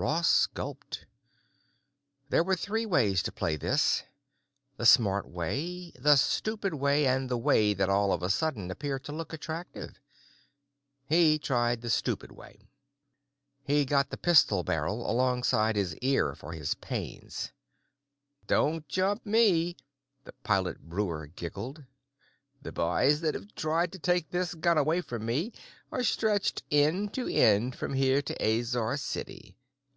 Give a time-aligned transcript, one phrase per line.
[0.00, 1.06] Ross gulped.
[2.28, 4.04] There were three ways to play this,
[4.76, 9.00] the smart way, the stupid way, and the way that all of a sudden began
[9.00, 9.98] to look attractive.
[11.08, 12.68] He tried the stupid way.
[13.64, 17.50] He got the pistol barrel alongside his ear for his pains.
[18.46, 19.74] "Don't jump me,"
[20.44, 21.82] Pilot Breuer giggled.
[22.62, 25.52] "The boys that've tried to take this gun away from me
[25.90, 29.56] are stretched end to end from here to Azor City.